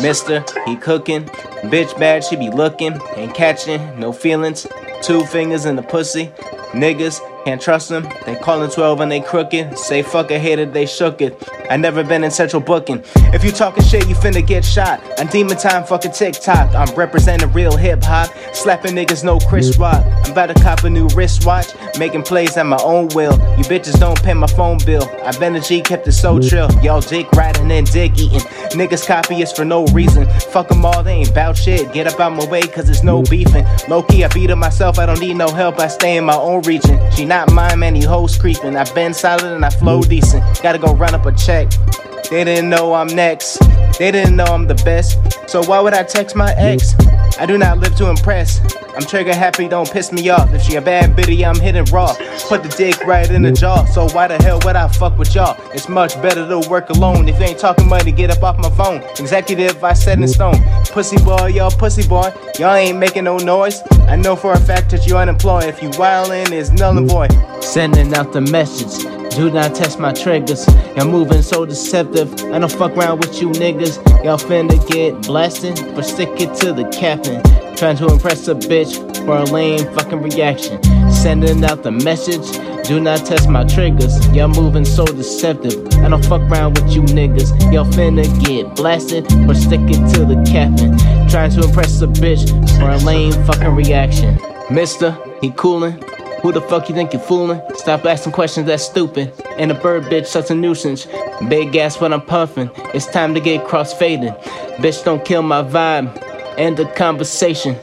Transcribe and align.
Mister, 0.00 0.44
he 0.66 0.76
cooking. 0.76 1.24
Bitch 1.64 1.98
bad, 1.98 2.24
she 2.24 2.36
be 2.36 2.50
looking. 2.50 3.00
Ain't 3.16 3.34
catching, 3.34 3.98
no 3.98 4.12
feelings. 4.12 4.66
Two 5.02 5.24
fingers 5.26 5.66
in 5.66 5.76
the 5.76 5.82
pussy. 5.82 6.26
Niggas, 6.72 7.20
can't 7.44 7.60
trust 7.60 7.88
them. 7.88 8.08
They 8.26 8.36
callin' 8.36 8.70
12 8.70 9.00
and 9.00 9.12
they 9.12 9.20
crooked. 9.20 9.78
Say 9.78 10.02
fuck 10.02 10.30
a 10.30 10.38
hater, 10.38 10.66
they 10.66 10.86
shook 10.86 11.20
it. 11.20 11.40
I 11.70 11.76
never 11.76 12.04
been 12.04 12.24
in 12.24 12.30
central 12.30 12.60
booking. 12.60 13.02
If 13.32 13.42
you 13.42 13.50
talking 13.50 13.82
shit, 13.82 14.08
you 14.08 14.14
finna 14.14 14.46
get 14.46 14.64
shot. 14.64 15.00
I'm 15.18 15.26
demon 15.28 15.56
time, 15.56 15.84
fucking 15.84 16.12
TikTok. 16.12 16.74
I'm 16.74 16.94
representing 16.94 17.50
real 17.52 17.76
hip 17.76 18.02
hop. 18.02 18.30
Slapping 18.54 18.92
niggas, 18.92 19.24
no 19.24 19.38
Chris 19.38 19.78
Rock. 19.78 20.04
I'm 20.24 20.32
about 20.32 20.54
to 20.54 20.62
cop 20.62 20.84
a 20.84 20.90
new 20.90 21.08
wristwatch. 21.08 21.68
Making 21.98 22.22
plays 22.22 22.56
at 22.56 22.66
my 22.66 22.78
own 22.82 23.08
will. 23.14 23.32
You 23.56 23.64
bitches 23.64 23.98
don't 23.98 24.20
pay 24.22 24.34
my 24.34 24.46
phone 24.46 24.78
bill. 24.84 25.08
I've 25.22 25.40
been 25.40 25.56
a 25.56 25.60
G, 25.60 25.80
kept 25.80 26.06
it 26.06 26.12
so 26.12 26.38
trill. 26.38 26.70
Y'all 26.82 27.00
dick 27.00 27.30
riding 27.32 27.70
and 27.70 27.90
dick 27.90 28.12
eating. 28.18 28.40
Niggas 28.74 29.06
copy 29.06 29.42
us 29.42 29.52
for 29.52 29.64
no 29.64 29.86
reason. 29.86 30.28
Fuck 30.52 30.68
them 30.68 30.84
all, 30.84 31.02
they 31.02 31.12
ain't 31.12 31.34
bout 31.34 31.56
shit. 31.56 31.92
Get 31.92 32.06
up 32.06 32.20
out 32.20 32.32
my 32.32 32.46
way, 32.46 32.62
cause 32.62 32.88
it's 32.88 33.02
no 33.02 33.22
beefing. 33.22 33.64
Low 33.88 34.02
key, 34.02 34.24
I 34.24 34.28
beat 34.28 34.50
up 34.50 34.58
myself, 34.58 34.98
I 34.98 35.06
don't 35.06 35.20
need 35.20 35.34
no 35.36 35.48
help. 35.48 35.78
I 35.78 35.88
stay 35.88 36.16
in 36.16 36.24
my 36.24 36.36
own 36.36 36.62
region. 36.62 37.00
She 37.12 37.24
not 37.24 37.52
mine, 37.52 37.78
man, 37.78 37.96
you 37.96 38.06
hoes 38.06 38.36
creeping. 38.36 38.76
I've 38.76 38.94
been 38.94 39.14
solid 39.14 39.44
and 39.44 39.64
I 39.64 39.70
flow 39.70 40.02
decent. 40.02 40.42
Gotta 40.62 40.78
go 40.78 40.94
run 40.94 41.14
up 41.14 41.24
a 41.24 41.32
check. 41.32 41.53
They 41.54 42.42
didn't 42.42 42.68
know 42.68 42.94
I'm 42.94 43.06
next. 43.06 43.58
They 43.98 44.10
didn't 44.10 44.34
know 44.34 44.44
I'm 44.44 44.66
the 44.66 44.74
best. 44.74 45.18
So 45.48 45.62
why 45.62 45.78
would 45.78 45.94
I 45.94 46.02
text 46.02 46.34
my 46.34 46.52
ex? 46.54 46.94
I 47.38 47.46
do 47.46 47.56
not 47.58 47.78
live 47.78 47.94
to 47.96 48.08
impress. 48.10 48.60
I'm 48.96 49.02
trigger 49.02 49.34
happy, 49.34 49.68
don't 49.68 49.90
piss 49.90 50.10
me 50.10 50.28
off. 50.30 50.52
If 50.52 50.62
she 50.62 50.74
a 50.74 50.80
bad 50.80 51.14
bitty, 51.14 51.44
I'm 51.44 51.58
hitting 51.60 51.84
raw. 51.86 52.14
Put 52.48 52.64
the 52.64 52.68
dick 52.76 53.00
right 53.04 53.30
in 53.30 53.42
the 53.42 53.52
jaw. 53.52 53.84
So 53.84 54.08
why 54.08 54.26
the 54.26 54.42
hell 54.42 54.58
would 54.64 54.74
I 54.74 54.88
fuck 54.88 55.16
with 55.16 55.34
y'all? 55.34 55.56
It's 55.72 55.88
much 55.88 56.20
better 56.22 56.48
to 56.48 56.68
work 56.68 56.90
alone. 56.90 57.28
If 57.28 57.38
you 57.38 57.46
ain't 57.46 57.58
talking 57.58 57.88
money, 57.88 58.10
get 58.10 58.30
up 58.30 58.42
off 58.42 58.58
my 58.58 58.70
phone. 58.70 59.02
Executive, 59.18 59.82
I 59.84 59.92
set 59.92 60.18
in 60.18 60.26
stone. 60.26 60.60
Pussy 60.86 61.18
boy, 61.24 61.46
y'all 61.48 61.70
pussy 61.70 62.06
boy. 62.08 62.32
Y'all 62.58 62.74
ain't 62.74 62.98
making 62.98 63.24
no 63.24 63.36
noise. 63.38 63.80
I 64.08 64.16
know 64.16 64.34
for 64.34 64.54
a 64.54 64.60
fact 64.60 64.90
that 64.90 65.06
you 65.06 65.16
unemployed. 65.16 65.64
If 65.64 65.82
you 65.82 65.90
wildin', 65.90 66.50
it's 66.50 66.70
null 66.70 66.98
and 66.98 67.08
void. 67.08 67.32
Sending 67.62 68.12
out 68.14 68.32
the 68.32 68.40
message. 68.40 69.13
Do 69.34 69.50
not 69.50 69.74
test 69.74 69.98
my 69.98 70.12
triggers. 70.12 70.64
Y'all 70.96 71.08
moving 71.08 71.42
so 71.42 71.66
deceptive. 71.66 72.32
I 72.52 72.60
don't 72.60 72.70
fuck 72.70 72.92
around 72.96 73.18
with 73.18 73.42
you 73.42 73.48
niggas. 73.48 73.96
Y'all 74.24 74.38
finna 74.38 74.78
get 74.88 75.22
blasted, 75.22 75.74
but 75.96 76.02
stick 76.02 76.28
it 76.40 76.54
to 76.60 76.72
the 76.72 76.84
captain. 76.90 77.42
Trying 77.76 77.96
to 77.96 78.06
impress 78.06 78.46
a 78.46 78.54
bitch 78.54 78.94
for 79.26 79.38
a 79.38 79.44
lame 79.44 79.92
fucking 79.94 80.22
reaction. 80.22 80.80
Sending 81.10 81.64
out 81.64 81.82
the 81.82 81.90
message. 81.90 82.46
Do 82.86 83.00
not 83.00 83.26
test 83.26 83.48
my 83.48 83.64
triggers. 83.64 84.14
Y'all 84.28 84.46
moving 84.46 84.84
so 84.84 85.04
deceptive. 85.04 85.84
I 86.04 86.08
don't 86.10 86.24
fuck 86.24 86.42
around 86.42 86.80
with 86.80 86.94
you 86.94 87.02
niggas. 87.02 87.50
Y'all 87.72 87.86
finna 87.86 88.24
get 88.44 88.76
blasted, 88.76 89.26
but 89.48 89.56
stick 89.56 89.80
it 89.82 90.14
to 90.14 90.24
the 90.24 90.40
captain. 90.46 90.96
Trying 91.28 91.50
to 91.52 91.64
impress 91.64 92.00
a 92.02 92.06
bitch 92.06 92.48
for 92.78 92.88
a 92.88 92.98
lame 92.98 93.32
fucking 93.46 93.74
reaction. 93.74 94.38
Mister, 94.70 95.16
he 95.40 95.50
coolin'. 95.50 95.98
Who 96.44 96.52
the 96.52 96.60
fuck 96.60 96.90
you 96.90 96.94
think 96.94 97.14
you're 97.14 97.22
fooling? 97.22 97.58
Stop 97.74 98.04
asking 98.04 98.32
questions 98.32 98.66
that's 98.66 98.84
stupid. 98.84 99.32
And 99.56 99.72
a 99.72 99.74
bird 99.74 100.02
bitch, 100.02 100.26
such 100.26 100.50
a 100.50 100.54
nuisance. 100.54 101.06
Big 101.48 101.72
gas 101.72 102.02
when 102.02 102.12
I'm 102.12 102.20
puffing. 102.20 102.70
It's 102.92 103.06
time 103.06 103.32
to 103.32 103.40
get 103.40 103.64
cross 103.64 103.94
faded. 103.94 104.34
Bitch, 104.76 105.02
don't 105.06 105.24
kill 105.24 105.40
my 105.40 105.62
vibe. 105.62 106.14
End 106.58 106.76
the 106.76 106.84
conversation. 106.84 107.78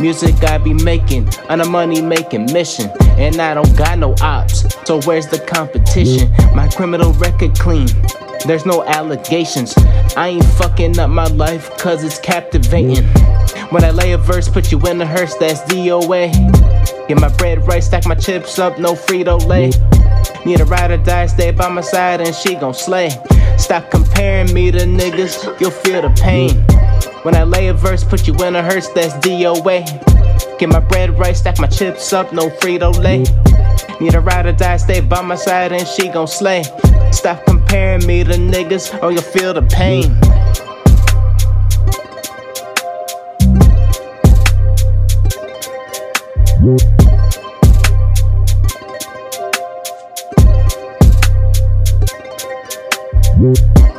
Music 0.00 0.34
I 0.44 0.56
be 0.56 0.72
making 0.72 1.28
on 1.50 1.60
a 1.60 1.66
money 1.66 2.00
making 2.00 2.50
mission. 2.54 2.90
And 3.18 3.38
I 3.38 3.52
don't 3.52 3.76
got 3.76 3.98
no 3.98 4.14
ops. 4.22 4.64
So 4.86 4.98
where's 5.02 5.26
the 5.26 5.38
competition? 5.40 6.30
My 6.54 6.68
criminal 6.68 7.12
record 7.12 7.58
clean. 7.58 7.88
There's 8.46 8.64
no 8.64 8.82
allegations. 8.84 9.74
I 10.16 10.28
ain't 10.28 10.44
fucking 10.44 10.98
up 10.98 11.10
my 11.10 11.26
life 11.26 11.76
cause 11.76 12.02
it's 12.02 12.18
captivating. 12.18 13.04
When 13.68 13.84
I 13.84 13.90
lay 13.90 14.12
a 14.12 14.18
verse, 14.18 14.48
put 14.48 14.72
you 14.72 14.80
in 14.86 14.96
the 14.96 15.06
hearse, 15.06 15.34
that's 15.34 15.60
DOA. 15.70 16.85
Get 17.08 17.20
my 17.20 17.28
bread 17.36 17.64
right, 17.68 17.84
stack 17.84 18.04
my 18.04 18.16
chips 18.16 18.58
up, 18.58 18.80
no 18.80 18.94
Frito 18.94 19.38
Lay. 19.46 19.70
Need 20.44 20.60
a 20.60 20.64
ride 20.64 20.90
or 20.90 20.96
die, 20.96 21.26
stay 21.26 21.52
by 21.52 21.68
my 21.68 21.80
side, 21.80 22.20
and 22.20 22.34
she 22.34 22.56
gon' 22.56 22.74
slay. 22.74 23.10
Stop 23.58 23.92
comparing 23.92 24.52
me 24.52 24.72
to 24.72 24.78
niggas, 24.78 25.60
you'll 25.60 25.70
feel 25.70 26.02
the 26.02 26.10
pain. 26.20 26.56
When 27.22 27.36
I 27.36 27.44
lay 27.44 27.68
a 27.68 27.74
verse, 27.74 28.02
put 28.02 28.26
you 28.26 28.34
in 28.44 28.56
a 28.56 28.62
hearse, 28.62 28.88
that's 28.88 29.14
DOA. 29.24 30.58
Get 30.58 30.68
my 30.68 30.80
bread 30.80 31.16
right, 31.16 31.36
stack 31.36 31.60
my 31.60 31.68
chips 31.68 32.12
up, 32.12 32.32
no 32.32 32.50
Frito 32.50 32.92
Lay. 32.98 33.18
Need 34.00 34.14
a 34.14 34.20
ride 34.20 34.46
or 34.46 34.52
die, 34.52 34.76
stay 34.76 35.00
by 35.00 35.22
my 35.22 35.36
side, 35.36 35.70
and 35.70 35.86
she 35.86 36.08
gon' 36.08 36.26
slay. 36.26 36.64
Stop 37.12 37.44
comparing 37.44 38.04
me 38.04 38.24
to 38.24 38.32
niggas, 38.32 39.00
or 39.00 39.12
you'll 39.12 39.22
feel 39.22 39.54
the 39.54 39.62
pain. 39.62 40.18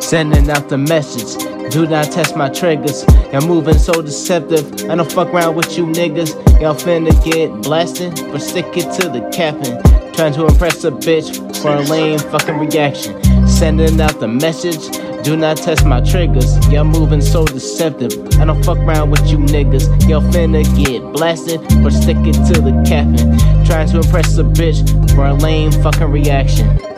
Sending 0.00 0.50
out 0.50 0.68
the 0.68 0.76
message. 0.76 1.42
Do 1.72 1.86
not 1.86 2.12
test 2.12 2.36
my 2.36 2.50
triggers. 2.50 3.06
Y'all 3.32 3.46
moving 3.48 3.78
so 3.78 4.02
deceptive. 4.02 4.90
I 4.90 4.94
don't 4.94 5.10
fuck 5.10 5.28
around 5.28 5.56
with 5.56 5.78
you 5.78 5.86
niggas. 5.86 6.34
Y'all 6.60 6.74
finna 6.74 7.12
get 7.24 7.50
blasted, 7.62 8.14
but 8.30 8.40
stick 8.40 8.66
it 8.76 8.92
to 9.00 9.08
the 9.08 9.26
captain. 9.32 9.80
Trying 10.12 10.34
to 10.34 10.46
impress 10.46 10.84
a 10.84 10.90
bitch 10.90 11.62
for 11.62 11.76
a 11.76 11.80
lame 11.80 12.18
fucking 12.18 12.58
reaction. 12.58 13.48
Sending 13.48 13.98
out 14.02 14.20
the 14.20 14.28
message. 14.28 14.94
Do 15.22 15.36
not 15.36 15.58
test 15.58 15.84
my 15.84 16.00
triggers. 16.00 16.56
Y'all 16.68 16.84
moving 16.84 17.20
so 17.20 17.44
deceptive. 17.44 18.12
I 18.38 18.46
don't 18.46 18.64
fuck 18.64 18.78
around 18.78 19.10
with 19.10 19.28
you 19.30 19.36
niggas. 19.36 20.08
Y'all 20.08 20.22
finna 20.22 20.64
get 20.82 21.02
blasted, 21.12 21.60
but 21.82 21.90
stick 21.90 22.16
it 22.20 22.32
to 22.52 22.60
the 22.60 22.72
captain. 22.88 23.38
Trying 23.66 23.88
to 23.90 23.98
impress 23.98 24.38
a 24.38 24.44
bitch 24.44 24.80
for 25.14 25.26
a 25.26 25.34
lame 25.34 25.72
fucking 25.72 26.10
reaction. 26.10 26.89